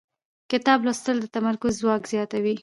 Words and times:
کتاب 0.51 0.79
لوستل 0.85 1.17
د 1.21 1.25
تمرکز 1.35 1.73
ځواک 1.81 2.03
زیاتوي 2.13 2.55